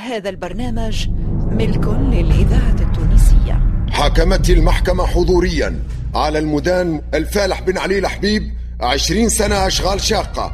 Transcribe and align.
هذا 0.00 0.28
البرنامج 0.28 1.08
ملك 1.50 1.86
للإذاعة 1.86 2.76
التونسية. 2.80 3.86
حاكمت 3.90 4.50
المحكمة 4.50 5.06
حضوريا 5.06 5.82
على 6.14 6.38
المدان 6.38 7.02
الفالح 7.14 7.60
بن 7.60 7.78
علي 7.78 7.98
الحبيب 7.98 8.52
عشرين 8.80 9.28
سنة 9.28 9.66
أشغال 9.66 10.00
شاقة. 10.00 10.52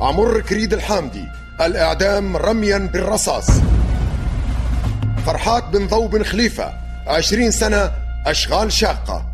عمر 0.00 0.40
كريد 0.40 0.72
الحامدي 0.72 1.24
الإعدام 1.60 2.36
رميا 2.36 2.78
بالرصاص. 2.78 3.50
فرحات 5.26 5.64
بن 5.64 5.86
ضو 5.86 6.08
بن 6.08 6.24
خليفة 6.24 6.72
عشرين 7.06 7.50
سنة 7.50 7.90
أشغال 8.26 8.72
شاقة. 8.72 9.32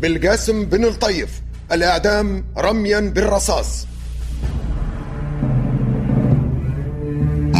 بالقاسم 0.00 0.64
بن 0.64 0.84
الطيف 0.84 1.42
الإعدام 1.72 2.44
رميا 2.58 3.00
بالرصاص. 3.00 3.86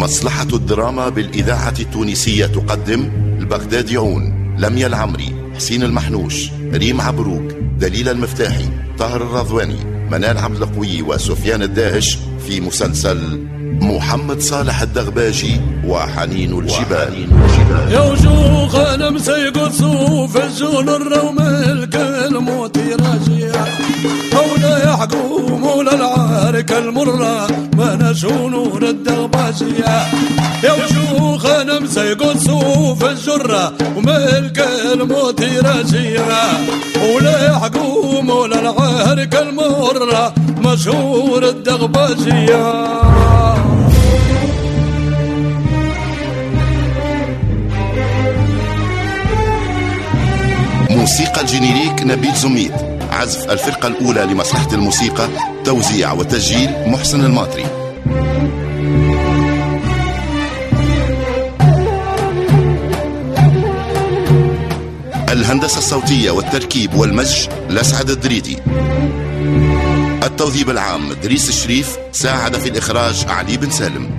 مصلحة 0.02 0.46
الدراما 0.52 1.08
بالإذاعة 1.08 1.74
التونسية 1.80 2.46
تقدم 2.46 3.10
البغداديون. 3.40 4.42
لميا 4.58 4.86
العمري 4.86 5.34
حسين 5.56 5.82
المحنوش 5.82 6.50
ريم 6.72 7.00
عبروك 7.00 7.52
دليل 7.78 8.08
المفتاحي 8.08 8.68
طاهر 8.98 9.22
الرضواني 9.22 9.76
منال 10.10 10.38
عبد 10.38 10.62
القوي 10.62 11.02
وسفيان 11.02 11.62
الداهش 11.62 12.18
في 12.46 12.60
مسلسل 12.60 13.46
محمد 13.80 14.40
صالح 14.40 14.82
الدغباجي 14.82 15.60
وحنين 15.86 16.58
الجبال. 16.58 17.28
يا 17.90 18.00
وجوه 18.00 18.94
أنا 18.94 19.10
مسيق 19.10 19.68
صوف 19.68 20.36
الجون 20.36 20.88
الروم 20.88 21.38
الكلموت 21.40 22.78
راجية 22.78 23.52
مولا 24.34 24.84
يحكم 24.84 25.60
مولا 25.60 25.94
العارك 25.94 26.72
المرة 26.72 27.46
ما 27.76 27.94
نشون 27.96 28.82
الدغباجية 28.82 30.06
يا 30.64 30.72
وجوه 30.72 31.62
أنا 31.62 31.78
مسيق 31.78 32.36
صوف 32.36 33.04
الجرة 33.04 33.72
وملك 33.96 34.68
الموت 34.92 35.42
راجية 35.42 36.24
مولا 36.96 37.46
يحكم 37.46 38.26
مولا 38.26 38.60
العارك 38.60 39.34
المرة 39.36 40.34
مشهور 40.58 41.48
الدغباجية 41.48 42.72
موسيقى 50.90 51.40
ال 51.40 51.46
générique 51.46 52.02
نبيل 52.02 52.34
زميد. 52.34 52.91
عزف 53.12 53.50
الفرقة 53.50 53.88
الأولى 53.88 54.22
لمصلحة 54.22 54.68
الموسيقى 54.72 55.28
توزيع 55.64 56.12
وتسجيل 56.12 56.70
محسن 56.86 57.24
الماطري. 57.24 57.64
الهندسة 65.28 65.78
الصوتية 65.78 66.30
والتركيب 66.30 66.94
والمزج 66.94 67.48
لسعد 67.70 68.10
الدريدي. 68.10 68.58
التوظيف 70.22 70.70
العام 70.70 71.12
دريس 71.12 71.48
الشريف 71.48 71.96
ساعد 72.12 72.56
في 72.56 72.68
الإخراج 72.68 73.26
علي 73.28 73.56
بن 73.56 73.70
سالم. 73.70 74.10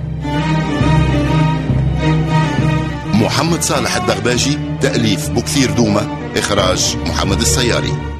محمد 3.14 3.62
صالح 3.62 3.96
الدغباجي 3.96 4.58
تأليف 4.80 5.28
بكثير 5.28 5.70
دومة 5.70 6.08
إخراج 6.36 6.96
محمد 7.06 7.40
السياري. 7.40 8.13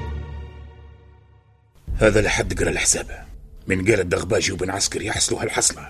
هذا 1.98 2.20
لحد 2.20 2.60
قرأ 2.60 2.70
الحساب 2.70 3.24
من 3.66 3.90
قال 3.90 4.00
الدغباجي 4.00 4.52
وبن 4.52 4.70
عسكر 4.70 5.02
يحصلوا 5.02 5.42
هالحصلة 5.42 5.88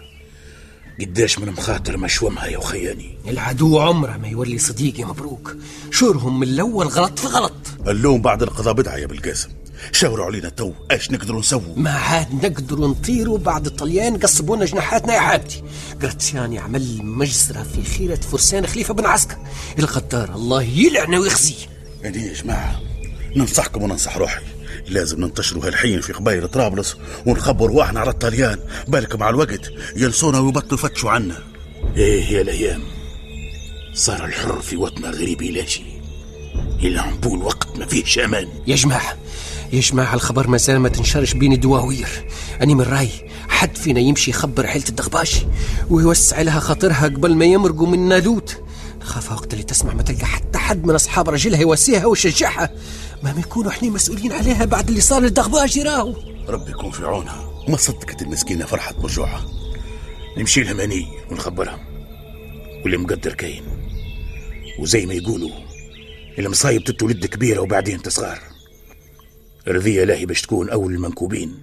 قداش 1.01 1.39
من 1.39 1.49
مخاطر 1.49 1.97
مشومها 1.97 2.47
يا 2.47 2.59
وخياني 2.59 3.19
العدو 3.29 3.79
عمره 3.79 4.17
ما 4.17 4.29
يولي 4.29 4.59
صديقي 4.59 5.05
مبروك. 5.05 5.57
شورهم 5.91 6.41
من 6.41 6.49
الأول 6.49 6.87
غلط 6.87 7.19
في 7.19 7.27
غلط. 7.27 7.53
اللوم 7.87 8.23
بعد 8.23 8.43
القضاء 8.43 8.75
بدعة 8.75 8.97
يا 8.97 9.07
بالقاسم 9.07 9.49
شاوروا 9.93 10.27
علينا 10.27 10.49
تو 10.49 10.73
إيش 10.91 11.11
نقدروا 11.11 11.41
نسووا؟ 11.41 11.77
ما 11.77 11.91
عاد 11.91 12.47
نقدروا 12.47 12.89
نطيروا 12.89 13.39
بعد 13.39 13.67
الطليان 13.67 14.17
قصبونا 14.17 14.65
جناحاتنا 14.65 15.15
يا 15.15 15.21
حبتي 15.21 15.63
جراتسياني 16.01 16.59
عمل 16.59 17.05
مجزرة 17.05 17.63
في 17.63 17.85
خيرة 17.85 18.17
فرسان 18.21 18.67
خليفة 18.67 18.95
بن 18.95 19.07
عسكر. 19.07 19.37
الغدار 19.79 20.35
الله 20.35 20.63
يلعنه 20.63 21.19
ويخزيه. 21.19 21.67
يعني 22.03 22.27
يا 22.27 22.35
جماعة 22.35 22.81
ننصحكم 23.37 23.83
وننصح 23.83 24.17
روحي. 24.17 24.54
لازم 24.89 25.21
ننتشروا 25.21 25.67
هالحين 25.67 26.01
في 26.01 26.13
قبائل 26.13 26.49
طرابلس 26.49 26.97
ونخبروا 27.27 27.77
وإحنا 27.79 28.01
على 28.01 28.11
الطليان 28.11 28.59
بالك 28.89 29.15
مع 29.17 29.29
الوقت 29.29 29.71
ينسونا 29.97 30.39
ويبطلوا 30.39 30.75
يفتشوا 30.81 31.11
عنا. 31.11 31.39
إيه 31.97 32.33
يا 32.33 32.41
الأيام. 32.41 32.83
صار 33.95 34.25
الحر 34.25 34.61
في 34.61 34.77
وطن 34.77 35.05
غريب 35.05 35.43
يلاشي 35.43 35.83
إلا 36.83 37.01
عنبول 37.01 37.43
وقت 37.43 37.79
ما 37.79 37.87
فيهش 37.87 38.19
أمان 38.19 38.49
يا 38.67 38.77
جماعة 38.77 39.17
يا 39.73 39.81
جماعة 39.81 40.15
الخبر 40.15 40.49
ما 40.49 40.57
زال 40.57 40.79
ما 40.79 40.89
تنشرش 40.89 41.33
بين 41.33 41.53
الدواوير. 41.53 42.09
أني 42.63 42.75
من 42.75 42.83
رأي 42.83 43.09
حد 43.49 43.77
فينا 43.77 44.01
يمشي 44.01 44.31
يخبر 44.31 44.67
حيلة 44.67 44.85
الدغباشي 44.89 45.47
ويوسع 45.91 46.41
لها 46.41 46.61
خاطرها 46.61 47.05
قبل 47.05 47.35
ما 47.35 47.45
يمرقوا 47.45 47.87
من 47.87 48.09
نالوت 48.09 48.57
خاف 49.01 49.33
وقت 49.33 49.53
اللي 49.53 49.65
تسمع 49.65 49.95
ما 49.95 50.03
تلقى 50.03 50.27
حتى 50.27 50.59
حد 50.59 50.85
من 50.87 50.95
أصحاب 50.95 51.29
رجلها 51.31 51.61
يواسيها 51.61 52.07
ويشجعها 52.07 52.71
ما 53.25 53.41
يكونوا 53.41 53.71
إحنا 53.71 53.91
مسؤولين 53.91 54.33
عليها 54.33 54.65
بعد 54.65 54.89
اللي 54.89 55.01
صار 55.01 55.23
للدغباشي 55.23 55.83
راهو 55.83 56.15
ربي 56.49 56.71
يكون 56.71 56.91
في 56.91 57.05
عونها. 57.05 57.65
ما 57.69 57.77
صدقت 57.77 58.23
المسكينة 58.23 58.65
فرحت 58.65 58.97
برجوعها 58.97 59.45
نمشي 60.39 60.63
لها 60.63 60.73
ماني 60.73 61.07
ونخبرها. 61.31 61.79
واللي 62.83 62.97
مقدر 62.97 63.33
كاين. 63.35 63.63
وزي 64.79 65.07
ما 65.07 65.15
يقولوا 65.15 65.51
المصايب 66.39 66.85
تتولد 66.85 67.27
كبيرة 67.27 67.61
وبعدين 67.61 68.03
تصغر. 68.03 68.39
رضي 69.69 70.05
لاهي 70.05 70.27
باش 70.27 70.43
تكون 70.43 70.71
أول 70.71 70.95
المنكوبين 70.95 71.59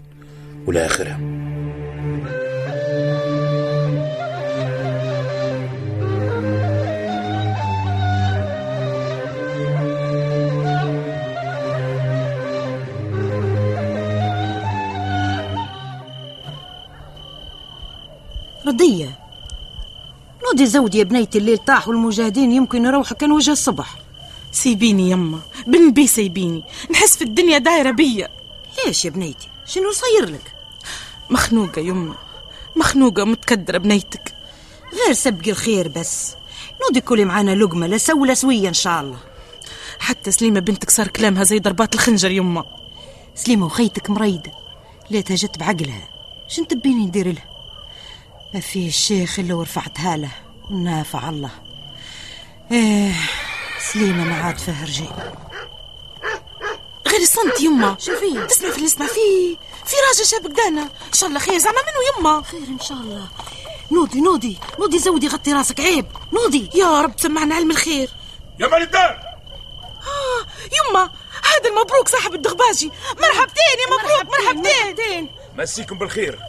والآخرة 0.67 1.40
رضية 18.91 19.19
نودي 20.45 20.65
زودي 20.65 20.97
يا 20.97 21.03
بنيتي 21.03 21.37
الليل 21.37 21.57
طاح 21.57 21.87
والمجاهدين 21.87 22.51
يمكن 22.51 22.85
يروحوا 22.85 23.17
كان 23.17 23.31
وجه 23.31 23.51
الصبح. 23.51 23.95
سيبيني 24.51 25.09
يما 25.09 25.39
بنبي 25.67 26.07
سيبيني 26.07 26.63
نحس 26.91 27.17
في 27.17 27.23
الدنيا 27.23 27.57
دايرة 27.57 27.91
بيا. 27.91 28.29
ليش 28.85 29.05
يا 29.05 29.09
بنيتي؟ 29.09 29.47
شنو 29.65 29.91
صير 29.91 30.29
لك؟ 30.29 30.53
مخنوقة 31.29 31.79
يما 31.79 32.15
مخنوقة 32.75 33.23
متكدرة 33.23 33.77
بنيتك. 33.77 34.35
غير 34.93 35.13
سبقي 35.13 35.51
الخير 35.51 35.87
بس. 35.87 36.35
نودي 36.81 37.01
كلي 37.01 37.25
معانا 37.25 37.55
لقمة 37.55 37.87
لا 37.87 37.97
سو 37.97 38.25
لا 38.25 38.33
سوية 38.33 38.67
إن 38.67 38.73
شاء 38.73 39.01
الله. 39.01 39.17
حتى 39.99 40.31
سليمة 40.31 40.59
بنتك 40.59 40.89
صار 40.89 41.07
كلامها 41.07 41.43
زي 41.43 41.59
ضربات 41.59 41.93
الخنجر 41.93 42.31
يما. 42.31 42.65
سليمة 43.35 43.65
وخيتك 43.65 44.09
مريدة 44.09 44.51
ليتها 45.11 45.35
جت 45.35 45.59
بعقلها. 45.59 46.09
شن 46.47 46.67
تبيني 46.67 47.05
ندير 47.05 47.27
لها؟ 47.31 47.50
ما 48.53 48.59
فيه 48.59 48.87
الشيخ 48.87 49.39
إلا 49.39 49.53
ورفعتها 49.53 50.17
له 50.17 50.31
ونافع 50.71 51.29
الله. 51.29 51.51
إيه 52.71 53.13
سليمة 53.93 54.23
ما 54.23 54.43
عاد 54.43 54.57
فيها 54.57 54.85
رجال 54.85 55.33
غير 57.07 57.25
صنت 57.25 57.61
يما. 57.61 57.97
شوفي 57.99 58.47
تسمع 58.47 58.69
في 58.69 58.75
اللي 58.75 58.87
اسمع 58.87 59.05
فيه 59.05 59.57
في 59.85 59.95
راجل 60.09 60.25
شاب 60.25 60.45
قدانا. 60.45 60.81
إن 60.81 61.13
شاء 61.13 61.29
الله 61.29 61.39
خير. 61.39 61.57
زعما 61.57 61.77
منو 61.81 62.19
يما؟ 62.19 62.41
خير 62.41 62.67
إن 62.67 62.79
شاء 62.79 62.97
الله. 62.97 63.27
نودي 63.91 64.21
نودي 64.21 64.57
نودي 64.79 64.99
زودي 64.99 65.27
غطي 65.27 65.53
راسك. 65.53 65.79
عيب. 65.79 66.05
نودي. 66.33 66.69
يا 66.75 67.01
رب 67.01 67.19
سمعنا 67.19 67.55
علم 67.55 67.71
الخير. 67.71 68.09
يا 68.59 68.67
مال 68.67 68.81
الدار! 68.81 69.21
آه 70.01 70.45
يما 70.77 71.09
هذا 71.43 71.69
المبروك 71.69 72.07
صاحب 72.07 72.33
الدغباجي. 72.33 72.91
مرحبتين 73.21 73.77
يا 73.81 73.87
مبروك 73.87 74.39
مرحبتين, 74.39 74.83
مرحبتين. 74.83 75.29
مسيكم 75.57 75.97
بالخير. 75.97 76.39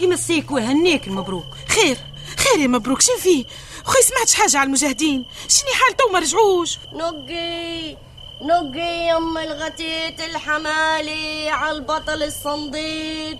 يمسيك 0.00 0.50
ويهنيك 0.50 1.06
المبروك. 1.06 1.46
خير 1.68 1.96
خير 2.36 2.60
يا 2.60 2.66
مبروك. 2.66 3.00
شن 3.00 3.16
فيه 3.18 3.44
خوي 3.84 4.02
سمعتش 4.02 4.34
حاجة 4.34 4.58
على 4.58 4.66
المجاهدين؟ 4.66 5.24
شني 5.48 5.70
حال 5.74 5.96
تو 5.96 6.12
ما 6.12 6.18
رجعوش؟ 6.18 6.78
نقي 6.92 7.96
نقي 8.42 9.08
يم 9.08 9.38
الغتيت 9.38 10.20
الحمالي 10.20 11.48
على 11.48 11.76
البطل 11.76 12.22
الصنديد 12.22 13.38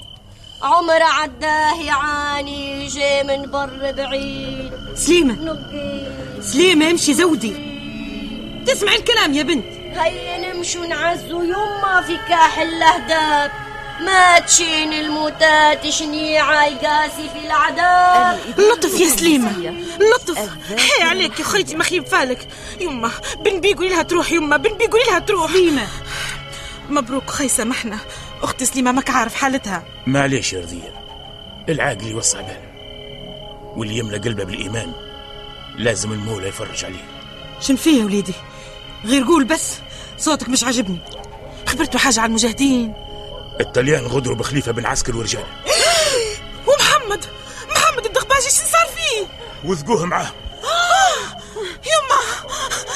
عمر 0.62 1.02
عداه 1.02 1.82
يعاني 1.82 2.86
جاي 2.86 3.24
من 3.24 3.50
بر 3.50 3.92
بعيد. 3.92 4.72
سليمة. 4.94 5.34
نقي. 5.34 6.12
سليمة 6.42 6.90
امشي 6.90 7.14
زودي. 7.14 7.72
تسمع 8.66 8.92
الكلام 8.94 9.34
يا 9.34 9.42
بنت. 9.42 9.66
هيا 9.98 10.52
نمشوا 10.52 10.86
نعزوا 10.86 11.44
يما 11.44 12.02
في 12.06 12.16
كاحل 12.16 12.68
الاهداب 12.68 13.52
ما 14.04 14.38
تشين 14.38 14.92
الموتات 14.92 15.88
شنيعة 15.88 16.66
يقاسي 16.66 17.28
في 17.34 17.46
العذاب 17.46 18.38
لطف 18.58 19.00
يا 19.00 19.08
سليمة. 19.08 19.74
لطف. 20.00 20.38
حي 20.78 21.02
عليك 21.02 21.40
يا 21.40 21.44
خيتي 21.44 21.76
ما 21.76 21.84
خيب 21.84 22.06
فالك. 22.06 22.48
يما 22.80 23.10
بن 23.44 23.60
بي 23.60 23.74
قولي 23.74 23.88
لها 23.88 24.02
تروح 24.02 24.32
يما 24.32 24.56
بن 24.56 24.76
بي 24.76 24.86
قولي 24.86 25.04
لها 25.10 25.18
تروح. 25.18 25.52
سليمة. 25.52 25.86
مبروك 26.90 27.30
خي 27.30 27.48
سامحنا 27.48 27.98
أختي 28.42 28.64
سليمة 28.64 28.92
ماك 28.92 29.10
عارف 29.10 29.34
حالتها. 29.34 29.82
معليش 30.06 30.52
يا 30.52 30.60
رضية 30.60 30.94
العاقل 31.68 32.06
يوسع 32.06 32.40
باله. 32.40 32.72
واللي 33.76 33.98
يملى 33.98 34.18
قلبه 34.18 34.44
بالإيمان 34.44 34.92
لازم 35.76 36.12
المولى 36.12 36.48
يفرج 36.48 36.84
عليه. 36.84 37.04
شن 37.60 37.76
فيه 37.76 38.00
يا 38.00 38.04
وليدي؟ 38.04 38.34
غير 39.04 39.24
قول 39.24 39.44
بس 39.44 39.74
صوتك 40.18 40.48
مش 40.48 40.64
عاجبني. 40.64 40.98
خبرتوا 41.66 42.00
حاجة 42.00 42.20
على 42.20 42.28
المجاهدين. 42.28 42.94
الطليان 43.60 44.06
غدروا 44.06 44.36
بخليفة 44.36 44.72
بن 44.72 44.86
عسكر 44.86 45.16
ورجاله 45.16 45.46
ومحمد 46.68 47.24
محمد 47.70 48.04
الدغباجي 48.06 48.50
شن 48.50 48.66
صار 48.72 48.86
فيه؟ 48.96 49.26
وثقوه 49.64 50.04
معاه 50.06 50.32
يما 51.92 52.20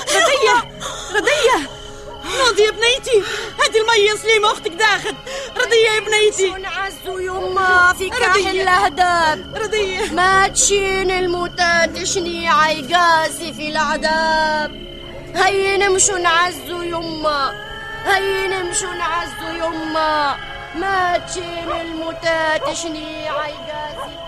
رضية 0.09 0.71
رضية 1.15 1.71
نوضي 2.39 2.63
يا 2.63 2.71
بنيتي. 2.71 3.23
هذه 3.59 3.81
المية 3.81 4.15
سليمة 4.23 4.53
أختك 4.53 4.71
داخل. 4.71 5.15
رضية 5.57 5.91
يا 5.95 6.01
بنيتي. 6.01 6.49
ونعزوا 6.51 7.21
يما 7.21 7.95
في 7.99 8.11
كاح. 8.11 8.35
الأهداب. 8.37 9.57
رضية. 9.57 10.13
ما 10.13 10.49
تشين 10.49 11.11
الموتات 11.11 12.05
شنيعة 12.05 12.69
يقاسي 12.71 13.53
في 13.53 13.69
العذاب 13.69 14.71
هيا 15.35 15.77
نمشوا 15.77 16.19
نعزوا 16.19 16.85
يما 16.85 17.53
هيا 18.07 18.49
نمشوا 18.63 18.95
نعزوا 18.95 19.51
يما 19.51 20.37
ما 20.75 21.19
تشين 21.19 21.71
الموتات 21.81 22.73
شنيعة 22.73 23.47
يقاسي 23.47 24.26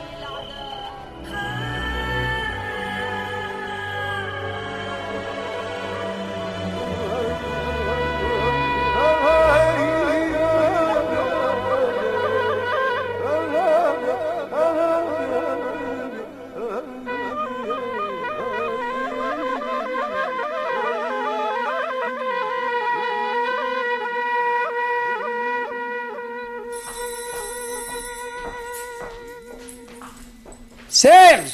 سيرج 30.97 31.51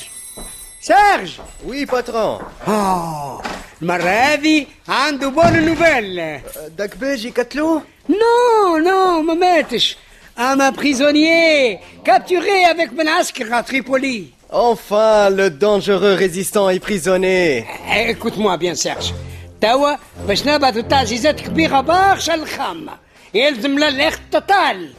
سيرج 0.82 1.32
وي 1.66 1.86
باترون 1.86 2.40
اه 2.68 3.42
المرة 3.82 4.04
هذه 4.10 4.66
عنده 4.88 5.28
بون 5.30 5.66
نوفيل 5.66 6.40
داك 6.78 6.98
باجي 6.98 7.30
قتلوه 7.30 7.82
نو 8.10 8.78
نو 8.78 9.22
ما 9.22 9.34
ماتش 9.34 9.98
اما 10.40 10.70
بريزونيer 10.70 11.80
capturé 12.10 12.66
avec 12.74 12.90
بن 12.94 13.08
عسكر 13.08 13.60
à 13.60 13.64
Tripoli 13.64 14.24
Enfin, 14.52 15.30
le 15.30 15.52
dangereux 15.52 16.16
résistant 16.16 16.70
est 16.72 16.80
prisonnier. 16.80 17.66
écoute-moi 18.10 18.58
bien 18.58 18.74
Serge 18.76 19.14
توا 19.62 19.96
باش 20.28 20.48
نبعثوا 20.48 20.82
تعزيزات 20.82 21.42
كبيرة 21.42 21.82
برشا 21.82 22.32
للخامة 22.32 22.94
يلزم 23.34 23.80
لها 23.80 23.88
الاخت 23.88 24.22
توتال 24.32 24.90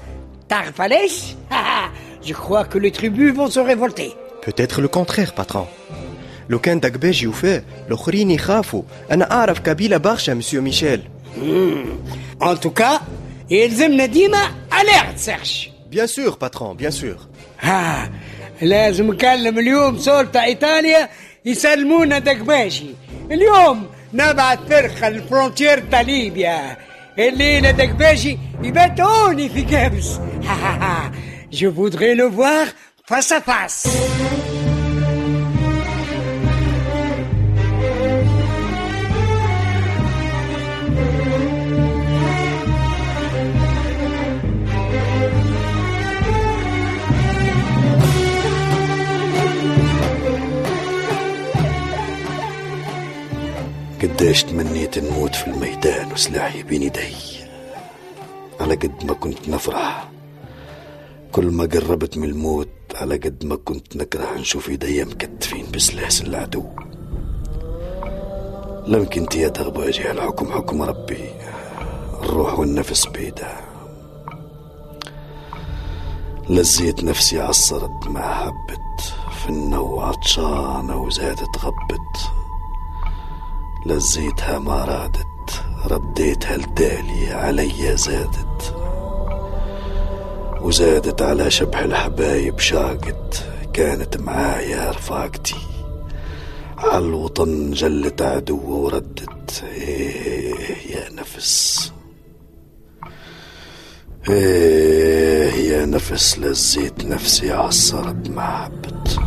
تعرف 0.48 0.80
علاش؟ 0.80 1.22
Je 2.28 2.32
crois 2.34 2.64
que 2.64 2.78
les 2.78 2.92
tribus 2.92 3.32
vont 3.34 3.50
se 3.50 3.60
révolter. 3.60 4.10
Peut-être 4.46 4.80
le 4.80 4.88
contraire, 4.88 5.32
patron. 5.34 5.66
لو 6.50 6.58
كان 6.58 6.80
داك 6.80 6.92
باجي 6.92 7.26
وفاه 7.26 7.62
الاخرين 7.88 8.30
يخافوا 8.30 8.82
انا 9.10 9.30
اعرف 9.30 9.60
قبيله 9.60 9.96
برشا 9.96 10.32
مسيو 10.32 10.62
ميشيل 10.62 11.02
En 12.42 12.54
tout 12.56 12.82
cas, 12.82 13.00
يلزمنا 13.50 14.06
ديما 14.06 14.38
alerte 14.72 15.16
سيرج 15.16 15.68
بيان 15.90 16.06
سور 16.06 16.36
باترون 16.40 16.76
بيان 16.76 16.90
سور 16.90 17.16
ها 17.60 18.10
لازم 18.62 19.10
نكلم 19.12 19.58
اليوم 19.58 19.98
سلطة 19.98 20.42
إيطاليا 20.44 21.08
يسلمونا 21.44 22.18
دقباشي 22.18 22.86
اليوم 23.30 23.86
نبعث 24.14 24.58
فرقة 24.68 25.08
الفرونتير 25.08 25.78
تاع 25.90 26.00
ليبيا 26.00 26.76
الليلة 27.18 27.70
دقباشي 27.70 28.38
يباتوني 28.62 29.48
في 29.48 29.76
قابس 29.76 30.08
Je 31.52 31.66
voudrais 31.66 32.14
le 32.14 32.26
voir 32.38 32.66
face 33.07 33.31
à 33.33 33.41
face. 33.41 33.83
قديش 54.01 54.43
تمنيت 54.43 54.99
نموت 54.99 55.35
في 55.35 55.47
الميدان 55.47 56.11
وسلاحي 56.11 56.63
بين 56.63 56.83
يدي 56.83 57.15
على 58.59 58.75
قد 58.75 59.05
ما 59.05 59.13
كنت 59.13 59.49
نفرح 59.49 60.09
كل 61.31 61.45
ما 61.45 61.63
قربت 61.63 62.17
من 62.17 62.23
الموت 62.29 62.67
على 62.95 63.17
قد 63.17 63.45
ما 63.45 63.55
كنت 63.55 63.95
نكره 63.95 64.37
نشوف 64.37 64.69
ايديا 64.69 65.05
مكتفين 65.05 65.65
بسلاح 65.73 66.09
العدو 66.21 66.63
لم 68.87 69.05
كنت 69.05 69.35
يا 69.35 69.47
دغباجي 69.47 70.11
الحكم 70.11 70.51
حكم 70.51 70.81
ربي. 70.81 71.29
الروح 72.23 72.59
والنفس 72.59 73.07
بيده 73.07 73.47
لزيت 76.49 77.03
نفسي 77.03 77.39
عصرت 77.39 78.07
ما 78.07 78.33
حبت. 78.33 79.13
فنة 79.45 79.81
وعطشانة 79.81 81.01
وزادت 81.01 81.57
غبت 81.57 82.31
لزيتها 83.85 84.59
ما 84.59 84.85
رادت. 84.85 85.63
رديتها 85.85 86.57
لدالي 86.57 87.31
علي 87.31 87.97
زادت. 87.97 88.74
وزادت 90.65 91.21
على 91.21 91.51
شبح 91.51 91.79
الحبايب 91.79 92.59
شاقت 92.59 93.43
كانت 93.73 94.17
معايا 94.17 94.91
رفاقتي. 94.91 95.55
عالوطن 96.77 97.71
جلت 97.71 98.21
عدو 98.21 98.59
وردت. 98.67 99.63
إيه 99.63 100.95
يا 100.95 101.09
نفس. 101.09 101.91
إيه 104.29 105.51
يا 105.71 105.85
نفس 105.85 106.39
لزيت 106.39 107.05
نفسي 107.05 107.51
عصرت 107.51 108.29
محبت 108.29 109.19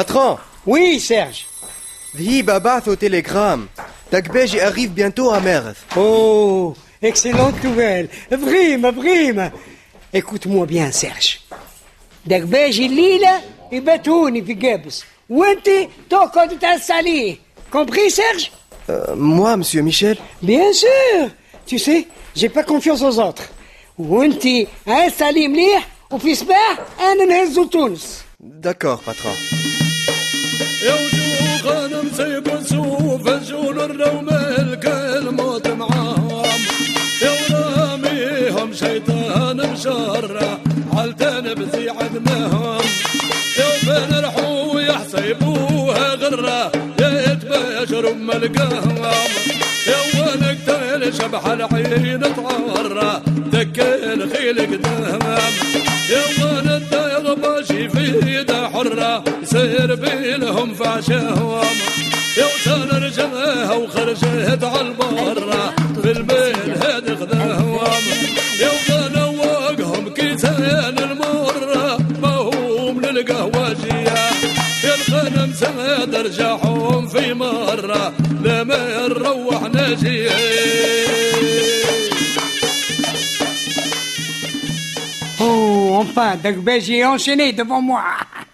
Patron 0.00 0.38
Oui, 0.64 0.98
Serge 0.98 1.44
Vhib 2.14 2.48
Abath 2.48 2.88
au 2.88 2.96
télégramme. 2.96 3.66
Dagbej 4.10 4.58
arrive 4.58 4.92
bientôt 4.92 5.30
à 5.30 5.40
Merv. 5.40 5.74
Oh, 5.94 6.74
excellente 7.02 7.62
nouvelle. 7.62 8.08
Vrime, 8.30 8.90
vrime. 8.92 9.50
Écoute-moi 10.10 10.64
bien, 10.64 10.90
Serge. 10.90 11.42
Dagbej 12.24 12.88
Lila 12.88 13.42
et 13.70 13.82
Batouni 13.82 14.40
puis 14.40 14.58
Gebs. 14.58 15.04
Wenti, 15.28 15.90
tokod 16.08 16.56
sali. 16.80 17.38
Compris, 17.70 18.10
Serge? 18.10 18.50
Euh, 18.88 19.14
moi, 19.14 19.58
monsieur 19.58 19.82
Michel 19.82 20.16
Bien 20.40 20.72
sûr. 20.72 21.28
Tu 21.66 21.78
sais, 21.78 22.08
j'ai 22.34 22.48
pas 22.48 22.62
confiance 22.62 23.02
aux 23.02 23.18
autres. 23.18 23.50
Wenti, 23.98 24.66
un 24.86 25.10
salim 25.10 25.54
lire, 25.54 25.82
ou 26.10 26.16
puis 26.16 26.38
un 26.98 27.44
D'accord, 28.40 29.02
patron. 29.02 29.28
يا 30.82 30.94
وجوه 30.94 31.60
غنم 31.64 32.10
سيقسوا 32.16 33.18
فجون 33.18 33.80
الروم 33.80 34.28
الموت 35.18 35.68
معاهم 35.68 36.60
يا 37.22 37.32
وراميهم 37.50 38.72
شيطان 38.74 39.56
مشرع 39.72 40.58
علتان 40.92 41.54
بزي 41.54 41.90
عدمهم 41.90 42.80
يا 43.58 43.64
فين 43.80 44.24
رحوا 44.24 44.80
يحسبوها 44.80 46.14
غرة 46.14 46.72
يا 47.00 47.38
يوم 47.90 48.30
القهوة 48.30 49.12
ولك 50.20 50.58
تيل 50.66 51.14
شبح 51.14 51.46
العين 51.46 52.20
تعرى 52.20 53.22
دكل 53.52 54.30
خيل 54.32 54.58
قدام 54.60 55.18
يا 56.10 56.22
ولد 56.44 56.92
يغباشي 56.92 57.88
في 57.88 58.10
حرة 58.74 59.24
يسير 59.54 59.94
بيلهم 59.94 60.74
فعشهم 60.74 61.60
وسان 62.38 62.88
رجلها 62.88 63.72
وخرجت 63.74 64.64
على 64.64 64.80
البرة 64.80 65.74
في 66.02 66.10
البيل 66.10 66.74
هاد 66.82 67.14
خذاهم 67.14 67.78
وكان 68.62 69.22
وقهم 69.38 70.08
كيسان 70.08 70.98
المرة 70.98 71.98
ما 72.22 72.36
هم 72.36 73.00
للقهوجية 73.00 74.30
يا 74.84 74.94
الخنم 74.94 75.52
ساد 75.54 76.14
رجعهم 76.14 77.08
في 77.08 77.34
مرة 77.34 78.12
لما 78.44 79.06
نروح 79.08 79.62
نجيه 79.62 80.30
Oh, 85.42 85.96
enfin, 86.02 86.36
Dagbeji, 86.36 87.02
enchaîné 87.02 87.52
devant 87.52 87.80
moi. 87.80 88.04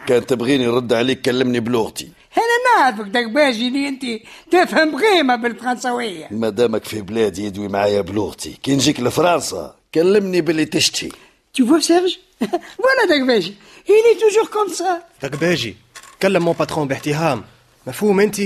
كان 0.07 0.27
تبغيني 0.27 0.67
نرد 0.67 0.93
عليك 0.93 1.21
كلمني 1.21 1.61
بلغتي. 1.61 2.09
أنا 2.37 2.81
نعرفك 2.81 3.13
دagbeji 3.13 3.63
اللي 3.63 3.89
أنت 3.89 4.03
تفهم 4.51 4.97
غيمة 4.97 5.37
بالفرنسوية. 5.37 6.29
ما 6.31 6.49
دامك 6.49 6.85
في 6.85 7.01
بلادي 7.01 7.45
يدوي 7.45 7.69
معايا 7.69 8.01
بلغتي. 8.01 8.59
كي 8.63 8.75
نجيك 8.75 9.01
لفرنسا 9.01 9.75
كلمني 9.95 10.41
باللي 10.41 10.65
تشتي. 10.65 11.13
Tu 11.59 11.63
vois, 11.65 11.81
Serge 11.81 12.15
Voilà 12.85 13.03
Dagbeji. 13.09 13.57
Il 13.89 14.05
est 14.13 14.19
toujours 14.25 14.51
comme 14.51 14.73
ça. 14.79 15.03
دقباجي 15.23 15.77
كلم 16.23 16.45
مون 16.45 16.55
باترون 16.59 16.89
باحتهام 16.89 17.45
مفهوم 17.87 18.21
أنت؟ 18.21 18.41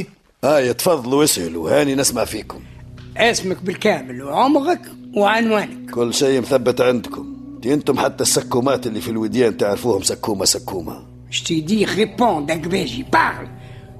هاي 0.44 0.74
تفضلوا 0.74 1.24
اسألوا. 1.24 1.80
هاني 1.80 1.94
نسمع 1.94 2.24
فيكم. 2.24 2.60
اسمك 3.16 3.62
بالكامل 3.62 4.22
وعمرك 4.22 4.80
وعنوانك. 5.14 5.90
كل 5.90 6.14
شيء 6.14 6.40
مثبت 6.40 6.80
عندكم. 6.80 7.36
دي 7.60 7.74
أنتم 7.74 7.98
حتى 7.98 8.22
السكومات 8.22 8.86
اللي 8.86 9.00
في 9.00 9.10
الوديان 9.10 9.56
تعرفوهم 9.56 10.02
سكومة 10.02 10.44
سكومة. 10.44 11.09
Je 11.30 11.44
t'ai 11.44 11.60
dit, 11.62 11.84
réponds, 11.84 12.40
Dagbeji, 12.40 13.04
parle. 13.04 13.48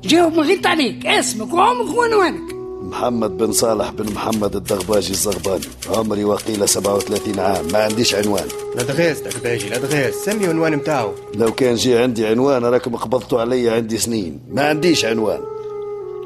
جاوب 0.05 0.33
من 0.33 0.41
غير 0.41 0.63
تعليق 0.63 1.07
اسمك 1.07 1.55
وعمرك 1.55 1.99
وعنوانك. 1.99 2.55
محمد 2.83 3.37
بن 3.37 3.53
صالح 3.53 3.91
بن 3.91 4.13
محمد 4.13 4.57
الدغباجي 4.57 5.11
الزغباني 5.11 5.65
عمري 5.89 6.25
وقيلة 6.25 6.67
37 6.67 7.41
عام 7.41 7.65
ما 7.73 7.79
عنديش 7.79 8.15
عنوان. 8.15 8.49
L'adresse 8.75 9.21
دقباجي 9.21 9.69
l'adresse 9.69 10.15
سمي 10.15 10.47
عنوان 10.47 10.77
متاعو. 10.77 11.13
لو 11.35 11.53
كان 11.53 11.75
جي 11.75 11.99
عندي 11.99 12.27
عنوان 12.27 12.65
راكم 12.65 12.97
قبضتوا 12.97 13.41
علي 13.41 13.71
عندي 13.71 13.99
سنين. 13.99 14.41
ما 14.51 14.69
عنديش 14.69 15.05
عنوان. 15.05 15.41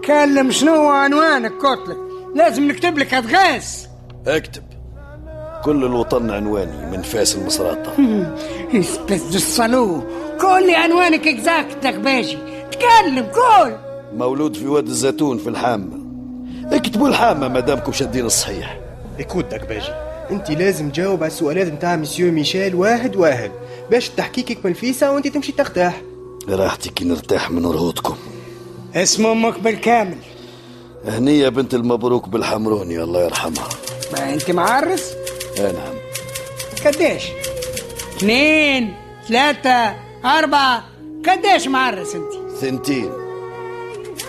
كلم 0.04 0.50
شنو 0.50 0.88
عنوانك 0.88 1.52
قلت 1.52 1.88
لك 1.88 1.96
لازم 2.34 2.68
نكتب 2.68 2.98
لك 2.98 3.14
adresse 3.14 3.86
اكتب. 4.26 4.62
كل 5.64 5.84
الوطن 5.84 6.30
عنواني 6.30 6.90
من 6.96 7.02
فاس 7.02 7.36
لمصراتة 7.36 7.92
Espèce 8.74 9.22
de 9.22 9.36
salaud 9.36 10.02
قول 10.40 10.66
لي 10.66 10.74
عنوانك 10.74 11.28
exacte 11.28 11.76
دغباجي 11.82 12.38
تكلم 12.72 13.26
قول. 13.26 13.76
مولود 14.16 14.56
في 14.56 14.66
واد 14.66 14.86
الزيتون 14.86 15.38
في 15.38 15.48
الحامة. 15.48 15.98
اكتبوا 16.72 17.08
الحامة 17.08 17.48
ما 17.48 17.60
دامكم 17.60 17.92
شادين 17.92 18.26
الصحيح. 18.26 18.80
Écoute 19.18 19.44
دقباجي 19.44 19.92
انت 20.30 20.50
لازم 20.50 20.90
تجاوب 20.90 21.22
على 21.22 21.32
السؤالات 21.32 21.66
نتاع 21.66 21.96
مسيو 21.96 22.32
ميشيل 22.32 22.74
واحد 22.74 23.16
واحد. 23.16 23.50
باش 23.90 24.08
التحقيق 24.08 24.50
يكمل 24.50 24.74
فيسا 24.74 25.10
وانت 25.10 25.28
تمشي 25.28 25.52
ترتاح 25.52 26.00
راحتي 26.48 26.88
كي 26.88 27.04
نرتاح 27.04 27.50
من 27.50 27.66
رهوتكم. 27.66 28.16
اسم 28.94 29.26
أمك 29.26 29.60
بالكامل 29.60 30.18
هنية 31.06 31.48
بنت 31.48 31.74
المبروك 31.74 32.28
بالحمروني 32.28 33.02
الله 33.02 33.24
يرحمها. 33.24 33.68
ما 34.12 34.34
انت 34.34 34.50
معرس؟ 34.50 35.14
آه 35.60 35.72
نعم. 35.72 35.94
قديش؟ 36.86 37.22
اثنين 38.16 38.94
ثلاثة 39.28 39.94
أربعة. 40.24 40.84
قديش 41.28 41.66
معرس 41.68 42.14
أنت؟ 42.14 42.32
ثنتين. 42.60 43.10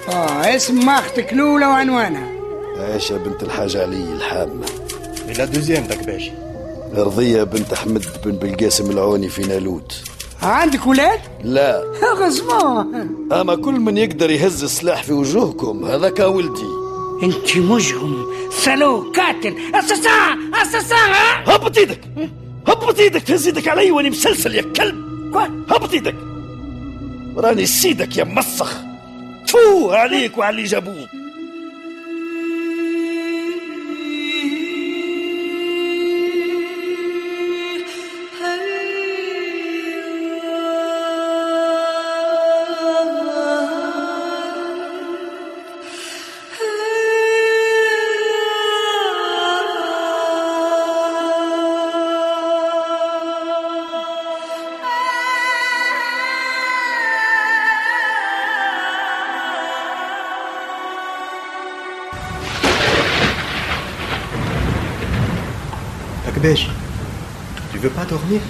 آه 0.09 0.55
اسم 0.55 0.89
أختك 0.89 1.33
الأولى 1.33 1.65
وعنوانها. 1.65 2.29
عائشة 2.77 3.17
بنت 3.17 3.43
الحاج 3.43 3.77
علي 3.77 4.13
الحامة. 4.13 4.65
لا 5.37 5.45
دوزيام 5.45 5.83
دقباجي 5.83 6.31
رضية 6.93 7.43
بنت 7.43 7.73
أحمد 7.73 8.05
بن 8.25 8.31
بالقاسم 8.31 8.91
العوني 8.91 9.29
في 9.29 9.41
نالوت. 9.41 10.03
عندك 10.41 10.87
ولاد؟ 10.87 11.19
لا. 11.43 11.83
غصبان 12.21 13.15
أما 13.31 13.55
كل 13.55 13.79
من 13.79 13.97
يقدر 13.97 14.29
يهز 14.31 14.63
السلاح 14.63 15.03
في 15.03 15.13
وجوهكم 15.13 15.85
هذاك 15.85 16.19
ولدي. 16.19 16.84
انت 17.23 17.57
مجرم. 17.57 18.25
سلو 18.51 19.11
قاتل. 19.15 19.55
أساسا! 19.75 20.37
أساسا! 20.61 20.95
هبط 21.47 21.77
إيدك 21.77 21.99
هبط 22.67 22.99
إيدك 22.99 23.21
تهز 23.21 23.47
إيدك 23.47 23.67
علي 23.67 23.91
وأني 23.91 24.09
مسلسل 24.09 24.55
يا 24.55 24.61
كلب! 24.61 24.95
هبط 25.69 25.93
إيدك 25.93 26.15
راني 27.37 27.65
سيدك 27.65 28.17
يا 28.17 28.23
مسخ! 28.23 28.81
تفو 29.47 29.91
عليك 29.91 30.37
وعلى 30.37 30.55
اللي 30.55 30.67
جابوك 30.67 31.09
دقباجي 66.45 66.67
Tu 67.73 67.77
veux 67.77 67.89
pas 67.89 68.05
dormir 68.05 68.41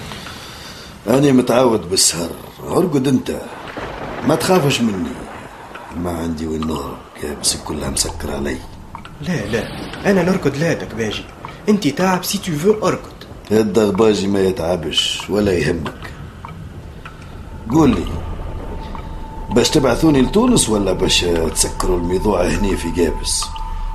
أنا 1.07 1.31
متعود 1.31 1.89
بالسهر. 1.89 2.29
أرقد 2.67 3.07
أنت. 3.07 3.41
ما 4.27 4.35
تخافش 4.35 4.81
مني. 4.81 5.09
ما 5.97 6.11
عندي 6.11 6.47
وين 6.47 6.67
نهرب. 6.67 6.97
كابسك 7.21 7.63
كلها 7.63 7.89
مسكر 7.89 8.31
علي. 8.35 8.57
لا 9.21 9.45
لا. 9.45 9.67
أنا 10.11 10.23
نرقد 10.23 10.57
لا 10.57 10.73
دقباجي 10.73 11.23
أنت 11.69 11.87
تعب. 11.87 12.23
si 12.23 12.37
tu 12.37 12.51
veux 12.51 12.87
ارقد 12.87 13.11
الدغباجي 13.51 14.27
ما 14.27 14.39
يتعبش 14.39 15.29
ولا 15.29 15.51
يهمك. 15.51 16.11
قول 17.71 17.89
لي 17.89 18.05
باش 19.49 19.69
تبعثوني 19.69 20.21
لتونس 20.21 20.69
ولا 20.69 20.93
باش 20.93 21.25
تسكروا 21.53 21.97
الموضوع 21.97 22.47
هني 22.47 22.77
في 22.77 22.91
جابس؟ 22.91 23.45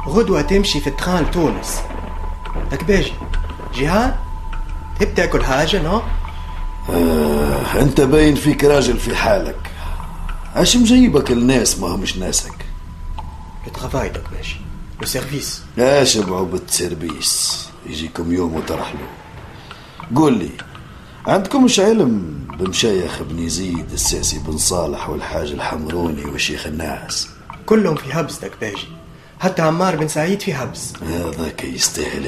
غدوة 0.08 0.42
تمشي 0.42 0.80
في 0.80 0.86
ال 0.86 0.92
train 0.92 1.22
لتونس. 1.24 1.80
دقباجي 2.72 3.12
جيعان 3.74 4.14
تحب 4.96 5.14
تاكل 5.14 5.44
حاجة 5.44 5.82
non؟ 5.82 6.02
آه 6.90 7.82
أنت 7.82 8.00
باين 8.00 8.34
فيك 8.34 8.64
راجل 8.64 8.98
في 8.98 9.16
حالك. 9.16 9.70
اش 10.54 10.76
مجيبك 10.76 11.30
الناس 11.30 11.78
ما 11.78 11.88
همش 11.88 12.16
ناسك. 12.16 12.70
Le 13.66 13.72
travail 13.72 14.08
دقباجي 14.08 14.56
le 15.00 15.06
service 15.06 15.62
اشبعوا 15.78 16.46
بالتسربيس 16.46 17.66
يجيكم 17.86 18.32
يوم 18.32 18.54
وترحلوا 18.54 19.08
قول 20.16 20.38
لي 20.38 20.50
عندكمش 21.26 21.80
علم 21.80 22.44
بمشايخ 22.58 23.22
بن 23.22 23.38
يزيد 23.38 23.92
الساسي 23.92 24.38
بن 24.38 24.58
صالح 24.58 25.08
والحاج 25.08 25.50
الحمروني 25.50 26.24
وشيخ 26.24 26.66
الناس؟ 26.66 27.28
كلهم 27.66 27.94
في 27.94 28.12
هبز 28.12 28.38
دقباجي 28.38 28.88
حتى 29.40 29.62
عمار 29.62 29.96
بن 29.96 30.08
سعيد 30.08 30.40
في 30.42 30.54
هبز 30.54 30.92
هذاك 31.02 31.64
يستاهل 31.64 32.26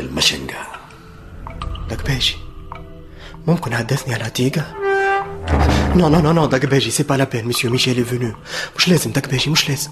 المشنقة 1.92 1.94
دقباجي 1.94 2.36
ممكن 3.46 3.74
حدثني 3.74 4.14
على 4.14 4.30
تيجا 4.30 4.64
نو 5.96 6.08
نو 6.08 6.20
نو 6.20 6.32
نو 6.32 6.46
دقباجي 6.46 6.90
سي 6.90 7.02
با 7.02 7.14
لا 7.14 7.24
بين 7.24 7.48
مسيو 7.48 7.70
ميشيل 7.70 8.04
est 8.04 8.08
venu. 8.08 8.36
مش 8.76 8.88
لازم 8.88 9.10
دقباجي 9.10 9.50
مش 9.50 9.68
لازم. 9.68 9.90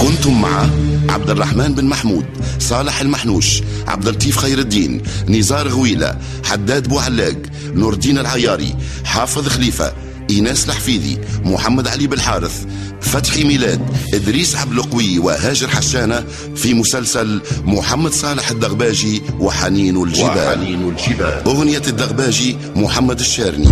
كنتم 0.00 0.40
مع 0.40 0.66
عبد 1.08 1.30
الرحمن 1.30 1.74
بن 1.74 1.84
محمود 1.84 2.26
صالح 2.58 3.00
المحنوش 3.00 3.62
عبد 3.88 4.08
اللطيف 4.08 4.38
خير 4.38 4.58
الدين 4.58 5.02
نزار 5.28 5.68
غويلة 5.68 6.18
حداد 6.44 6.88
بوعلاق 6.88 7.36
نور 7.74 7.92
الدين 7.92 8.18
العياري 8.18 8.74
حافظ 9.04 9.48
خليفة 9.48 9.92
إيناس 10.30 10.68
الحفيدي 10.68 11.18
محمد 11.44 11.88
علي 11.88 12.06
بالحارث 12.06 12.64
فتحي 13.00 13.44
ميلاد 13.44 13.80
إدريس 14.14 14.56
عبد 14.56 14.72
القوي 14.72 15.18
وهاجر 15.18 15.68
حشانة 15.68 16.24
في 16.56 16.74
مسلسل 16.74 17.40
محمد 17.64 18.12
صالح 18.12 18.50
الدغباجي 18.50 19.22
وحنين 19.40 20.02
الجبال. 20.02 20.58
وحنين 20.58 20.88
الجبال. 20.88 21.42
أغنية 21.46 21.82
الدغباجي 21.88 22.56
محمد 22.76 23.20
الشارني. 23.20 23.68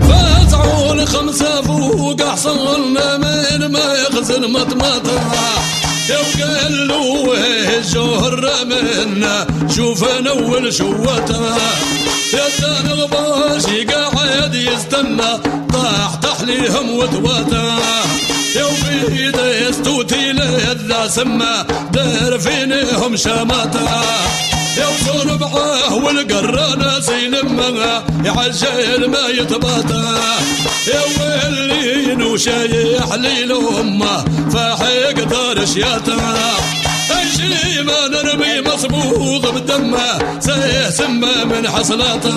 فزعون 0.00 1.06
خمسة 1.06 1.62
فوق 1.62 2.22
حصلنا 2.22 3.16
من 3.16 3.66
ما 3.72 3.94
يخزن 3.94 4.52
مطمطة. 4.52 5.20
له 6.88 7.34
الجهر 7.78 8.50
منا 8.64 9.46
شوف 9.76 10.04
اول 10.04 10.74
شوته. 10.74 11.56
يا 12.34 12.46
الغباشي 12.92 13.84
قاعد 13.84 14.54
يستنى 14.54 15.63
طاح 15.84 16.14
تحليهم 16.14 16.90
وتواته 16.90 17.78
يا 18.56 18.64
وفي 18.64 19.30
دستوتي 19.30 20.32
لذا 20.32 21.08
سما 21.08 21.66
دار 21.92 22.38
فينهم 22.38 23.16
شماته 23.16 23.90
يا 24.76 24.86
وصور 24.86 25.36
بعاه 25.36 25.94
والقرانة 25.94 27.00
سيلمها 27.00 28.04
يعجل 28.24 29.10
ما 29.10 29.28
يتباطى 29.28 30.04
يا 30.86 31.00
ويلين 31.18 32.22
وشايح 32.22 33.14
لي 33.14 33.44
لأمه 33.44 34.24
فاحق 34.52 35.24
دار 35.30 35.66
شياته 35.66 36.16
شي 37.36 37.82
ما 37.82 38.08
نرمي 38.08 38.60
مصبوغ 38.60 39.50
بدمه 39.50 40.40
سيه 40.40 40.90
سمه 40.90 41.44
من 41.44 41.68
حصلاته 41.68 42.34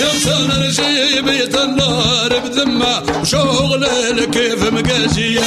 يمسان 0.00 0.62
رجي 0.62 1.22
بيت 1.22 1.56
النار 1.58 2.38
بذمة 2.38 3.02
وشغل 3.20 3.86
كيف 4.24 4.72
مقاجية 4.72 5.40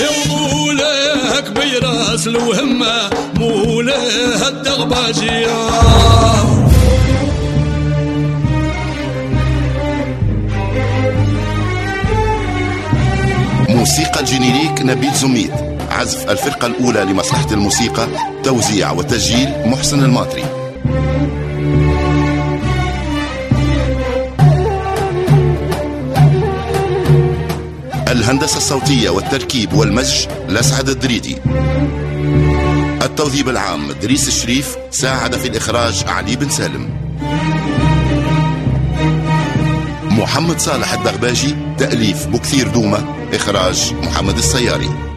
يا 0.00 0.10
مولاه 0.28 1.40
كبير 1.40 2.14
اصل 2.14 2.36
وهمة 2.36 3.10
مولاه 3.36 4.48
الدغباجية 4.48 5.52
موسيقى 13.68 14.20
ال 14.20 14.26
générique 14.26 14.82
نبيل 14.82 15.14
زميد. 15.14 15.50
عزف 15.90 16.30
الفرقة 16.30 16.66
الأولى 16.66 17.00
لمصلحة 17.00 17.52
الموسيقى 17.52 18.08
توزيع 18.44 18.92
وتسجيل 18.92 19.48
محسن 19.66 20.04
الماطري. 20.04 20.61
الهندسة 28.12 28.56
الصوتية 28.56 29.10
والتركيب 29.10 29.72
والمزج 29.72 30.26
لسعد 30.48 30.88
الدريدي 30.88 31.36
التوظيف 33.02 33.48
العام 33.48 33.92
دريس 33.92 34.28
الشريف 34.28 34.76
ساعد 34.90 35.36
في 35.36 35.48
الإخراج 35.48 36.04
علي 36.06 36.36
بن 36.36 36.48
سالم. 36.48 36.90
محمد 40.10 40.60
صالح 40.60 40.92
الدغباجي 40.92 41.56
تأليف 41.78 42.26
بكثير 42.26 42.68
دومة 42.68 43.04
إخراج 43.34 43.94
محمد 44.02 44.38
السياري. 44.38 45.11